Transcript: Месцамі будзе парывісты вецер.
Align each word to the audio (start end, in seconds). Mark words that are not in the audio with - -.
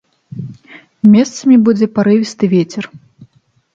Месцамі 1.15 1.55
будзе 1.67 1.85
парывісты 1.99 2.45
вецер. 2.55 2.83